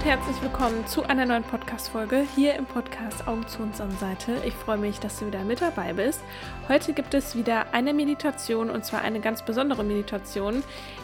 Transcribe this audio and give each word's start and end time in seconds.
Und 0.00 0.06
herzlich 0.06 0.40
willkommen 0.40 0.86
zu 0.86 1.02
einer 1.02 1.26
neuen 1.26 1.42
Podcast-Folge 1.42 2.26
hier 2.34 2.54
im 2.54 2.64
Podcast 2.64 3.28
Augen 3.28 3.46
zu 3.46 3.60
und 3.60 3.76
Sonnenseite. 3.76 4.34
Ich 4.46 4.54
freue 4.54 4.78
mich, 4.78 4.98
dass 4.98 5.18
du 5.18 5.26
wieder 5.26 5.44
mit 5.44 5.60
dabei 5.60 5.92
bist. 5.92 6.22
Heute 6.70 6.94
gibt 6.94 7.12
es 7.12 7.36
wieder 7.36 7.74
eine 7.74 7.92
Meditation 7.92 8.70
und 8.70 8.82
zwar 8.82 9.02
eine 9.02 9.20
ganz 9.20 9.44
besondere 9.44 9.84
Meditation, 9.84 10.62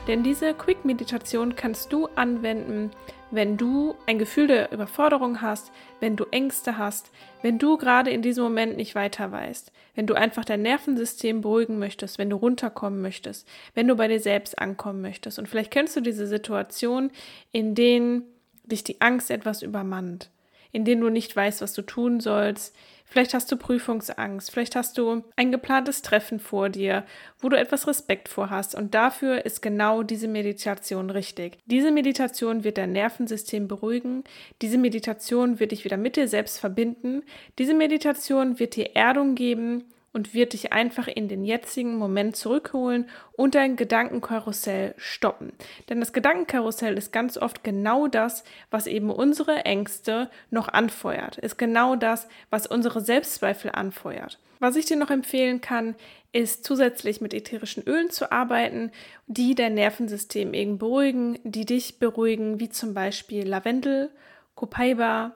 denn 0.09 0.22
diese 0.22 0.54
Quick-Meditation 0.54 1.56
kannst 1.56 1.92
du 1.92 2.06
anwenden, 2.14 2.90
wenn 3.30 3.59
du 3.59 3.96
ein 4.06 4.18
Gefühl 4.18 4.46
der 4.46 4.73
Überforderung 4.73 5.42
hast, 5.42 5.73
wenn 6.01 6.16
du 6.16 6.24
Ängste 6.30 6.78
hast, 6.78 7.10
wenn 7.42 7.59
du 7.59 7.76
gerade 7.76 8.10
in 8.10 8.23
diesem 8.23 8.45
Moment 8.45 8.78
nicht 8.78 8.95
weiter 8.95 9.30
weißt, 9.30 9.73
wenn 9.95 10.06
du 10.06 10.15
einfach 10.15 10.46
dein 10.46 10.62
Nervensystem 10.62 11.42
beruhigen 11.42 11.78
möchtest, 11.78 12.16
wenn 12.16 12.30
du 12.30 12.37
runterkommen 12.37 13.02
möchtest, 13.02 13.46
wenn 13.74 13.88
du 13.88 13.95
bei 13.95 14.09
dir 14.09 14.20
selbst 14.20 14.59
ankommen 14.59 15.02
möchtest. 15.02 15.38
Und 15.38 15.51
vielleicht 15.51 15.70
kennst 15.70 15.96
du 15.96 16.01
diese 16.01 16.26
Situation, 16.26 17.10
in 17.52 17.74
denen 17.74 18.24
dich 18.66 18.84
die 18.84 19.01
Angst 19.01 19.30
etwas 19.30 19.62
übermannt, 19.62 20.30
in 20.73 20.84
denen 20.84 21.01
du 21.01 21.09
nicht 21.09 21.34
weißt, 21.34 21.62
was 21.62 21.73
du 21.73 21.83
tun 21.83 22.20
sollst. 22.20 22.74
Vielleicht 23.09 23.34
hast 23.34 23.51
du 23.52 23.57
Prüfungsangst, 23.57 24.51
vielleicht 24.51 24.74
hast 24.74 24.98
du 24.98 25.23
ein 25.37 25.52
geplantes 25.52 26.02
Treffen 26.02 26.41
vor 26.41 26.69
dir, 26.69 27.05
wo 27.38 27.48
du 27.48 27.57
etwas 27.57 27.87
Respekt 27.87 28.29
vor 28.29 28.51
hast. 28.51 28.74
Und 28.74 28.95
dafür 28.95 29.47
ist 29.47 29.62
genau 29.62 30.02
diese 30.02 30.27
Meditation 30.27 31.10
richtig. 31.10 31.59
Diese 31.66 31.93
Meditation 31.93 32.65
wird 32.65 32.79
dein 32.79 32.93
Nervensystem 32.93 33.69
beruhigen. 33.69 34.24
Diese 34.60 34.77
Meditation 34.77 35.60
wird 35.60 35.71
dich 35.71 35.85
wieder 35.85 35.96
mit 35.96 36.16
dir 36.16 36.27
selbst 36.27 36.59
verbinden. 36.59 37.23
Diese 37.59 37.74
Meditation 37.74 38.59
wird 38.59 38.74
dir 38.74 38.96
Erdung 38.96 39.37
geben 39.37 39.85
und 40.16 40.32
wird 40.32 40.54
dich 40.54 40.72
einfach 40.72 41.09
in 41.09 41.28
den 41.28 41.45
jetzigen 41.45 41.98
Moment 41.98 42.36
zurückholen 42.36 43.06
und 43.32 43.54
dein 43.54 43.76
Gedankenkarussell 43.76 44.95
stoppen. 44.96 45.52
Denn 45.90 46.00
das 46.00 46.14
Gedankenkarussell 46.14 46.96
ist 46.96 47.12
ganz 47.12 47.36
oft 47.36 47.62
genau 47.62 48.09
das, 48.09 48.42
was 48.70 48.87
eben 48.87 49.10
unsere 49.10 49.66
Ängste 49.66 50.30
noch 50.50 50.68
anfeuert, 50.68 51.37
ist 51.37 51.59
genau 51.59 51.96
das, 51.96 52.28
was 52.48 52.66
unsere 52.66 53.02
Selbstzweifel 53.02 53.72
anfeuert. 53.72 54.38
Was 54.59 54.76
ich 54.76 54.87
dir 54.87 54.96
noch 54.96 55.10
empfehlen 55.10 55.60
kann, 55.60 55.94
ist 56.32 56.64
zusätzlich 56.64 57.20
mit 57.20 57.34
ätherischen 57.34 57.82
Ölen 57.82 58.09
zu 58.09 58.32
arbeiten, 58.32 58.92
die 59.26 59.54
dein 59.54 59.74
Nervensystem 59.74 60.54
eben 60.54 60.78
beruhigen, 60.78 61.38
die 61.44 61.66
dich 61.66 61.98
beruhigen, 61.98 62.59
wie 62.59 62.70
zum 62.70 62.94
Beispiel 62.94 63.46
Lavendel, 63.46 64.09
Copaiba, 64.54 65.34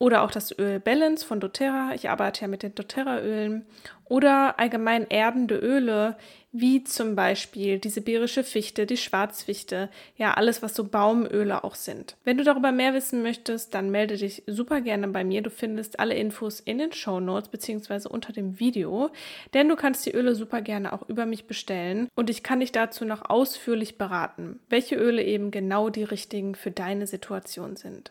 oder 0.00 0.22
auch 0.22 0.30
das 0.30 0.58
Öl 0.58 0.80
Balance 0.80 1.24
von 1.24 1.40
doTERRA. 1.40 1.92
Ich 1.94 2.08
arbeite 2.08 2.40
ja 2.40 2.48
mit 2.48 2.62
den 2.62 2.74
doTERRA-Ölen. 2.74 3.66
Oder 4.10 4.58
allgemein 4.58 5.06
erdende 5.08 5.54
Öle, 5.54 6.16
wie 6.50 6.82
zum 6.82 7.14
Beispiel 7.14 7.78
die 7.78 7.90
sibirische 7.90 8.42
Fichte, 8.42 8.84
die 8.84 8.96
Schwarzfichte, 8.96 9.88
ja, 10.16 10.34
alles, 10.34 10.62
was 10.62 10.74
so 10.74 10.82
Baumöle 10.82 11.62
auch 11.62 11.76
sind. 11.76 12.16
Wenn 12.24 12.36
du 12.36 12.42
darüber 12.42 12.72
mehr 12.72 12.92
wissen 12.92 13.22
möchtest, 13.22 13.72
dann 13.72 13.90
melde 13.90 14.16
dich 14.16 14.42
super 14.48 14.80
gerne 14.80 15.06
bei 15.06 15.22
mir. 15.22 15.42
Du 15.42 15.50
findest 15.50 16.00
alle 16.00 16.14
Infos 16.14 16.58
in 16.58 16.78
den 16.78 16.92
Show 16.92 17.20
Notes 17.20 17.50
beziehungsweise 17.50 18.08
unter 18.08 18.32
dem 18.32 18.58
Video, 18.58 19.10
denn 19.54 19.68
du 19.68 19.76
kannst 19.76 20.04
die 20.06 20.12
Öle 20.12 20.34
super 20.34 20.60
gerne 20.60 20.92
auch 20.92 21.08
über 21.08 21.24
mich 21.24 21.44
bestellen 21.44 22.08
und 22.16 22.30
ich 22.30 22.42
kann 22.42 22.58
dich 22.58 22.72
dazu 22.72 23.04
noch 23.04 23.30
ausführlich 23.30 23.96
beraten, 23.96 24.58
welche 24.68 24.96
Öle 24.96 25.22
eben 25.22 25.52
genau 25.52 25.88
die 25.88 26.02
richtigen 26.02 26.56
für 26.56 26.72
deine 26.72 27.06
Situation 27.06 27.76
sind. 27.76 28.10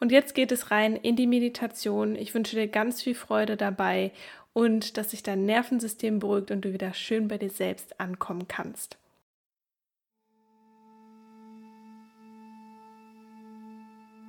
Und 0.00 0.12
jetzt 0.12 0.34
geht 0.34 0.52
es 0.52 0.70
rein 0.70 0.96
in 0.96 1.16
die 1.16 1.26
Meditation. 1.26 2.16
Ich 2.16 2.34
wünsche 2.34 2.56
dir 2.56 2.68
ganz 2.68 3.02
viel 3.02 3.14
Freude 3.14 3.56
dabei 3.56 4.12
und 4.58 4.96
dass 4.96 5.12
sich 5.12 5.22
dein 5.22 5.46
Nervensystem 5.46 6.18
beruhigt 6.18 6.50
und 6.50 6.64
du 6.64 6.72
wieder 6.72 6.92
schön 6.92 7.28
bei 7.28 7.38
dir 7.38 7.48
selbst 7.48 8.00
ankommen 8.00 8.48
kannst. 8.48 8.98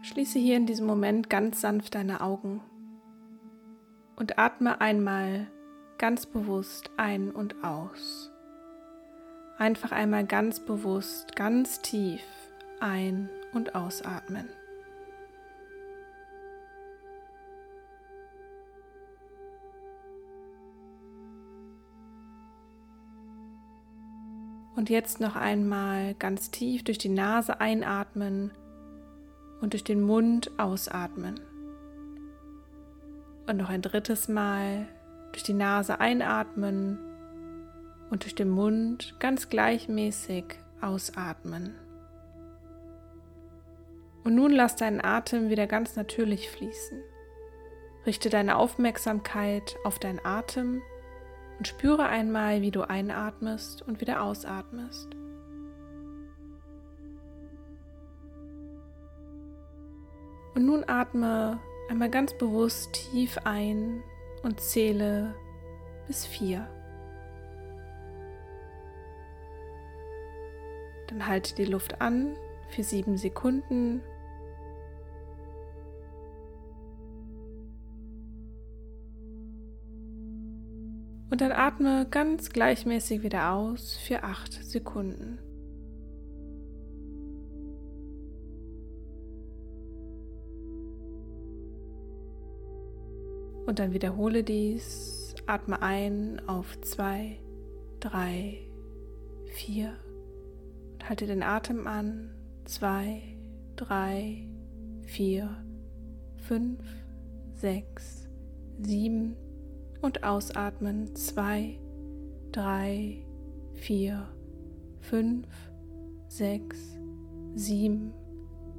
Schließe 0.03 0.38
hier 0.38 0.57
in 0.57 0.67
diesem 0.67 0.85
Moment 0.85 1.31
ganz 1.31 1.62
sanft 1.62 1.95
deine 1.95 2.22
Augen 2.22 2.62
und 4.17 4.38
atme 4.38 4.79
einmal 4.81 5.47
ganz 5.97 6.28
bewusst 6.28 6.91
ein 6.96 7.31
und 7.31 7.63
aus. 7.63 8.29
Einfach 9.57 9.91
einmal 9.91 10.28
ganz 10.28 10.59
bewusst, 10.59 11.35
ganz 11.35 11.81
tief 11.81 12.22
ein- 12.79 13.29
und 13.51 13.73
ausatmen. 13.73 14.47
Und 24.79 24.90
jetzt 24.90 25.19
noch 25.19 25.35
einmal 25.35 26.13
ganz 26.13 26.51
tief 26.51 26.85
durch 26.85 26.97
die 26.97 27.09
Nase 27.09 27.59
einatmen 27.59 28.51
und 29.59 29.73
durch 29.73 29.84
den 29.84 30.00
Mund 30.00 30.57
ausatmen. 30.57 31.41
Und 33.45 33.57
noch 33.57 33.67
ein 33.67 33.81
drittes 33.81 34.29
Mal 34.29 34.88
durch 35.34 35.44
die 35.44 35.53
Nase 35.53 36.00
einatmen 36.00 36.97
und 38.09 38.23
durch 38.23 38.35
den 38.35 38.50
Mund 38.50 39.17
ganz 39.19 39.50
gleichmäßig 39.50 40.45
ausatmen. 40.79 41.75
Und 44.23 44.34
nun 44.34 44.53
lass 44.53 44.78
deinen 44.78 45.03
Atem 45.03 45.50
wieder 45.50 45.67
ganz 45.67 45.97
natürlich 45.97 46.50
fließen. 46.50 47.01
Richte 48.06 48.29
deine 48.29 48.56
Aufmerksamkeit 48.56 49.75
auf 49.84 50.00
deinen 50.00 50.23
Atem 50.23 50.81
und 51.59 51.68
spüre 51.68 52.08
einmal, 52.08 52.62
wie 52.62 52.72
du 52.72 52.90
einatmest 52.90 53.81
und 53.81 54.00
wieder 54.00 54.24
ausatmest. 54.24 55.09
Und 60.56 60.66
nun 60.66 60.86
atme 60.88 61.59
einmal 61.90 62.09
ganz 62.09 62.34
bewusst 62.38 62.94
tief 62.94 63.38
ein 63.44 64.02
und 64.42 64.62
zähle 64.62 65.36
bis 66.08 66.25
vier. 66.25 66.68
Dann 71.08 71.28
halte 71.28 71.56
die 71.56 71.66
Luft 71.66 72.02
an 72.02 72.38
für 72.70 72.84
sieben 72.84 73.18
Sekunden 73.18 74.02
Und 81.39 81.51
dann 81.51 81.57
atme 81.57 82.05
ganz 82.11 82.50
gleichmäßig 82.50 83.23
wieder 83.23 83.53
aus 83.53 83.95
für 83.95 84.23
acht 84.23 84.51
Sekunden. 84.51 85.39
Und 93.66 93.79
dann 93.79 93.94
wiederhole 93.94 94.44
dies. 94.44 95.33
Atme 95.45 95.81
ein 95.81 96.41
auf 96.45 96.81
zwei, 96.81 97.39
drei, 98.01 98.57
vier. 99.45 99.95
Und 100.91 101.07
halte 101.07 101.25
den 101.25 101.41
Atem 101.41 101.88
an. 101.88 102.31
Zwei, 102.66 103.22
drei, 103.78 104.45
vier, 105.03 105.63
fünf, 106.35 106.83
sechs, 107.53 108.28
sieben 108.81 109.38
und 110.01 110.23
ausatmen. 110.23 111.15
Zwei, 111.15 111.79
drei, 112.51 113.25
vier, 113.73 114.27
fünf, 114.99 115.47
sechs, 116.27 116.97
sieben, 117.55 118.13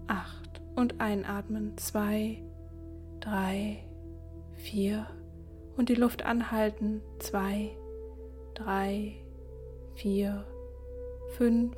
acht 0.07 0.61
und 0.77 1.01
einatmen. 1.01 1.77
Zwei, 1.77 2.43
drei, 3.21 3.85
vier 4.55 5.07
und 5.77 5.89
die 5.89 5.95
Luft 5.95 6.25
anhalten. 6.25 7.03
Zwei, 7.19 7.77
drei, 8.55 9.17
vier, 9.95 10.47
fünf, 11.37 11.77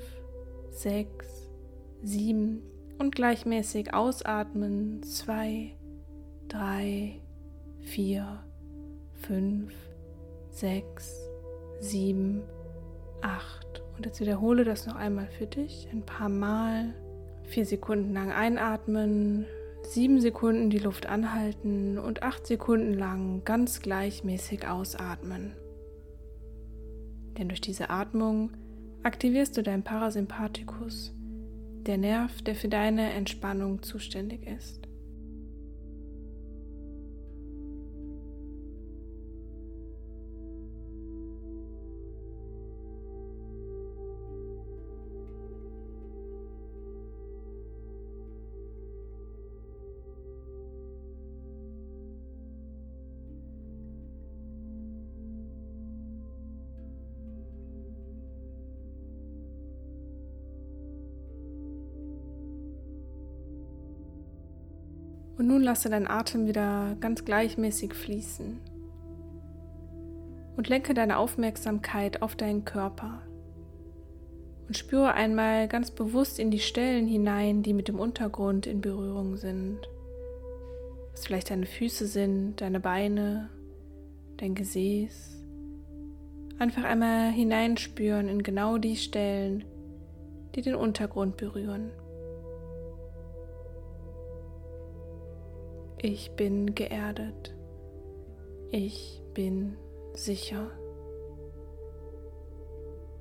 sechs, 0.70 1.50
sieben 2.02 2.62
und 2.98 3.14
gleichmäßig 3.14 3.94
ausatmen. 3.94 5.02
Zwei, 5.02 5.76
drei, 6.48 7.20
vier, 7.80 8.44
fünf, 9.22 9.72
sechs, 10.50 11.28
sieben, 11.80 12.42
acht. 13.20 13.82
Und 13.96 14.06
jetzt 14.06 14.20
wiederhole 14.20 14.64
das 14.64 14.86
noch 14.86 14.96
einmal 14.96 15.28
für 15.28 15.46
dich 15.46 15.88
ein 15.92 16.04
paar 16.04 16.28
Mal. 16.28 16.94
Vier 17.44 17.66
Sekunden 17.66 18.12
lang 18.12 18.30
einatmen, 18.30 19.46
sieben 19.82 20.20
Sekunden 20.20 20.70
die 20.70 20.78
Luft 20.78 21.06
anhalten 21.06 21.98
und 21.98 22.22
acht 22.22 22.46
Sekunden 22.46 22.94
lang 22.94 23.44
ganz 23.44 23.80
gleichmäßig 23.80 24.68
ausatmen. 24.68 25.54
Denn 27.38 27.48
durch 27.48 27.60
diese 27.60 27.90
Atmung 27.90 28.50
aktivierst 29.02 29.56
du 29.56 29.62
deinen 29.62 29.82
Parasympathikus, 29.82 31.14
der 31.86 31.98
Nerv, 31.98 32.42
der 32.42 32.54
für 32.54 32.68
deine 32.68 33.12
Entspannung 33.12 33.82
zuständig 33.82 34.46
ist. 34.46 34.88
Und 65.36 65.46
nun 65.46 65.62
lasse 65.62 65.88
deinen 65.88 66.08
Atem 66.08 66.46
wieder 66.46 66.96
ganz 67.00 67.24
gleichmäßig 67.24 67.94
fließen. 67.94 68.60
Und 70.56 70.68
lenke 70.68 70.92
deine 70.92 71.16
Aufmerksamkeit 71.16 72.20
auf 72.20 72.36
deinen 72.36 72.64
Körper. 72.64 73.22
Und 74.68 74.76
spüre 74.76 75.14
einmal 75.14 75.68
ganz 75.68 75.90
bewusst 75.90 76.38
in 76.38 76.50
die 76.50 76.58
Stellen 76.58 77.06
hinein, 77.06 77.62
die 77.62 77.72
mit 77.72 77.88
dem 77.88 77.98
Untergrund 77.98 78.66
in 78.66 78.80
Berührung 78.80 79.36
sind. 79.36 79.78
Was 81.12 81.26
vielleicht 81.26 81.50
deine 81.50 81.66
Füße 81.66 82.06
sind, 82.06 82.60
deine 82.60 82.80
Beine, 82.80 83.48
dein 84.36 84.54
Gesäß. 84.54 85.38
Einfach 86.58 86.84
einmal 86.84 87.32
hineinspüren 87.32 88.28
in 88.28 88.42
genau 88.42 88.78
die 88.78 88.96
Stellen, 88.96 89.64
die 90.54 90.62
den 90.62 90.74
Untergrund 90.74 91.36
berühren. 91.36 91.90
Ich 96.04 96.32
bin 96.32 96.74
geerdet. 96.74 97.54
Ich 98.72 99.22
bin 99.34 99.76
sicher. 100.14 100.68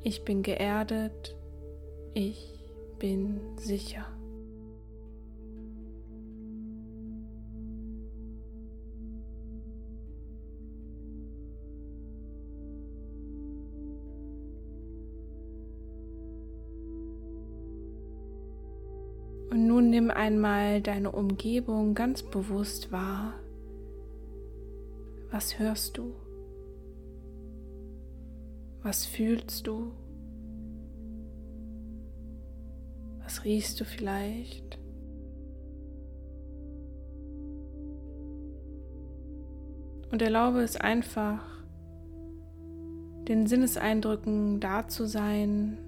Ich 0.02 0.26
bin 0.26 0.42
geerdet. 0.42 1.38
Ich 2.16 2.60
bin 2.98 3.40
sicher. 3.58 4.08
Nun 19.82 19.90
nimm 19.90 20.12
einmal 20.12 20.80
deine 20.80 21.12
Umgebung 21.12 21.96
ganz 21.96 22.22
bewusst 22.22 22.92
wahr. 22.92 23.34
Was 25.32 25.58
hörst 25.58 25.98
du? 25.98 26.14
Was 28.84 29.06
fühlst 29.06 29.66
du? 29.66 29.92
Was 33.24 33.44
riechst 33.44 33.80
du 33.80 33.86
vielleicht? 33.86 34.78
Und 40.12 40.22
erlaube 40.22 40.62
es 40.62 40.76
einfach, 40.76 41.44
den 43.28 43.48
Sinneseindrücken 43.48 44.60
da 44.60 44.88
zu 44.88 45.08
sein, 45.08 45.80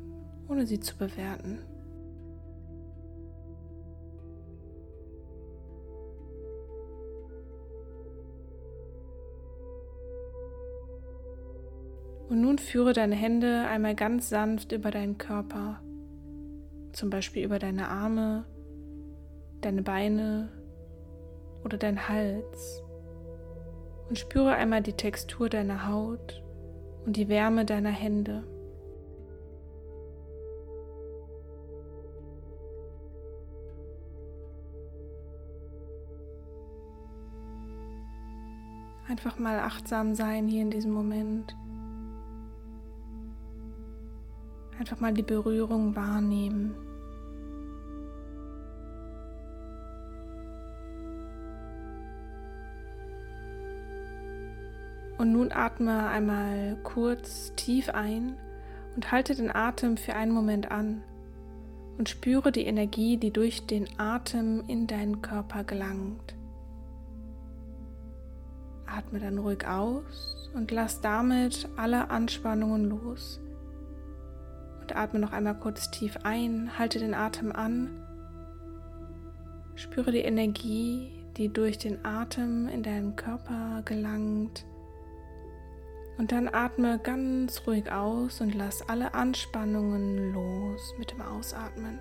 ohne 0.47 0.65
sie 0.65 0.79
zu 0.79 0.97
bewerten. 0.97 1.59
Und 12.33 12.41
nun 12.41 12.57
führe 12.57 12.93
deine 12.93 13.13
Hände 13.13 13.67
einmal 13.67 13.93
ganz 13.93 14.27
sanft 14.27 14.71
über 14.71 14.89
deinen 14.89 15.19
Körper, 15.19 15.83
zum 16.91 17.11
Beispiel 17.11 17.43
über 17.45 17.59
deine 17.59 17.89
Arme, 17.89 18.45
deine 19.61 19.83
Beine 19.83 20.49
oder 21.63 21.77
deinen 21.77 22.09
Hals. 22.09 22.81
Und 24.09 24.17
spüre 24.17 24.55
einmal 24.55 24.81
die 24.81 24.93
Textur 24.93 25.47
deiner 25.47 25.87
Haut 25.87 26.43
und 27.05 27.17
die 27.17 27.29
Wärme 27.29 27.65
deiner 27.65 27.91
Hände. 27.91 28.43
Einfach 39.07 39.37
mal 39.37 39.59
achtsam 39.59 40.15
sein 40.15 40.47
hier 40.47 40.63
in 40.63 40.71
diesem 40.71 40.93
Moment. 40.93 41.55
Einfach 44.83 44.99
mal 44.99 45.13
die 45.13 45.23
Berührung 45.23 45.95
wahrnehmen. 45.95 46.75
Und 55.17 55.31
nun 55.31 55.53
atme 55.53 56.09
einmal 56.09 56.75
kurz 56.83 57.53
tief 57.55 57.87
ein 57.91 58.35
und 58.97 59.09
halte 59.13 59.35
den 59.35 59.55
Atem 59.55 59.95
für 59.95 60.15
einen 60.15 60.33
Moment 60.33 60.69
an 60.69 61.01
und 61.97 62.09
spüre 62.09 62.51
die 62.51 62.65
Energie, 62.65 63.15
die 63.15 63.31
durch 63.31 63.65
den 63.65 63.87
Atem 63.97 64.65
in 64.67 64.85
deinen 64.87 65.21
Körper 65.21 65.63
gelangt. 65.63 66.35
Atme 68.85 69.21
dann 69.21 69.37
ruhig 69.37 69.65
aus 69.65 70.51
und 70.53 70.71
lass 70.71 70.99
damit 70.99 71.69
alle 71.77 72.09
Anspannungen 72.09 72.89
los. 72.89 73.39
Atme 74.93 75.19
noch 75.19 75.31
einmal 75.33 75.57
kurz 75.57 75.91
tief 75.91 76.17
ein, 76.23 76.77
halte 76.77 76.99
den 76.99 77.13
Atem 77.13 77.51
an. 77.51 77.89
Spüre 79.75 80.11
die 80.11 80.19
Energie, 80.19 81.11
die 81.37 81.49
durch 81.49 81.77
den 81.77 82.05
Atem 82.05 82.67
in 82.67 82.83
deinen 82.83 83.15
Körper 83.15 83.81
gelangt. 83.85 84.65
Und 86.17 86.31
dann 86.31 86.47
atme 86.47 86.99
ganz 86.99 87.63
ruhig 87.65 87.91
aus 87.91 88.39
und 88.41 88.53
lass 88.53 88.87
alle 88.87 89.13
Anspannungen 89.13 90.33
los 90.33 90.93
mit 90.99 91.11
dem 91.11 91.21
Ausatmen. 91.21 91.99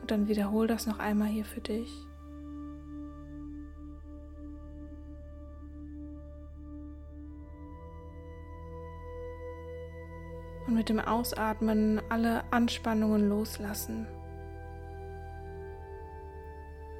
Und 0.00 0.10
dann 0.10 0.28
wiederhol 0.28 0.66
das 0.66 0.86
noch 0.86 1.00
einmal 1.00 1.28
hier 1.28 1.44
für 1.44 1.60
dich. 1.60 2.07
Und 10.68 10.74
mit 10.74 10.90
dem 10.90 11.00
Ausatmen 11.00 12.00
alle 12.10 12.44
Anspannungen 12.52 13.26
loslassen. 13.26 14.06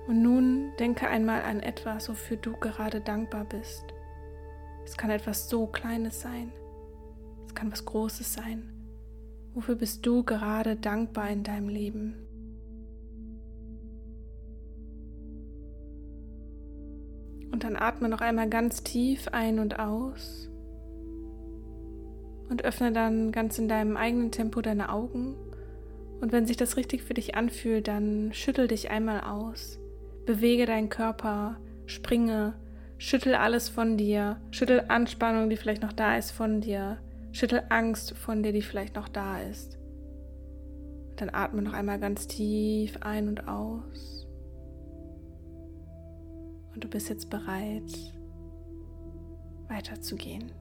Und 0.07 0.23
nun 0.23 0.73
denke 0.79 1.07
einmal 1.07 1.43
an 1.43 1.61
etwas, 1.61 2.09
wofür 2.09 2.39
du 2.39 2.57
gerade 2.57 3.03
dankbar 3.03 3.45
bist. 3.45 3.85
Es 4.87 4.97
kann 4.97 5.11
etwas 5.11 5.51
so 5.51 5.67
Kleines 5.67 6.23
sein. 6.23 6.51
Es 7.47 7.55
kann 7.55 7.71
was 7.71 7.85
Großes 7.85 8.33
sein. 8.33 8.73
Wofür 9.53 9.75
bist 9.75 10.07
du 10.07 10.25
gerade 10.25 10.77
dankbar 10.77 11.29
in 11.29 11.43
deinem 11.43 11.69
Leben? 11.69 12.15
Und 17.53 17.65
dann 17.65 17.77
atme 17.77 18.09
noch 18.09 18.23
einmal 18.23 18.49
ganz 18.49 18.83
tief 18.83 19.29
ein 19.29 19.59
und 19.59 19.79
aus 19.79 20.49
und 22.49 22.65
öffne 22.65 22.93
dann 22.93 23.33
ganz 23.33 23.59
in 23.59 23.69
deinem 23.69 23.97
eigenen 23.97 24.31
Tempo 24.31 24.61
deine 24.61 24.91
Augen. 24.91 25.35
Und 26.21 26.33
wenn 26.33 26.47
sich 26.47 26.57
das 26.57 26.77
richtig 26.77 27.03
für 27.03 27.15
dich 27.15 27.35
anfühlt, 27.35 27.89
dann 27.89 28.33
schüttel 28.33 28.69
dich 28.69 28.91
einmal 28.91 29.21
aus. 29.21 29.79
Bewege 30.27 30.67
deinen 30.67 30.89
Körper, 30.89 31.59
springe, 31.87 32.55
schüttel 32.99 33.35
alles 33.35 33.69
von 33.69 33.97
dir, 33.97 34.41
schüttel 34.51 34.85
Anspannung, 34.89 35.49
die 35.49 35.57
vielleicht 35.57 35.83
noch 35.83 35.93
da 35.93 36.17
ist, 36.17 36.33
von 36.33 36.61
dir, 36.61 36.99
schüttel 37.33 37.63
Angst 37.69 38.17
von 38.17 38.43
dir, 38.43 38.53
die 38.53 38.63
vielleicht 38.63 38.97
noch 38.97 39.09
da 39.09 39.41
ist. 39.41 39.79
Dann 41.17 41.31
atme 41.31 41.63
noch 41.63 41.73
einmal 41.73 41.99
ganz 41.99 42.27
tief 42.27 42.97
ein 43.01 43.29
und 43.29 43.49
aus. 43.49 44.27
Und 46.75 46.85
du 46.85 46.89
bist 46.89 47.09
jetzt 47.09 47.31
bereit, 47.31 48.15
weiterzugehen. 49.69 50.53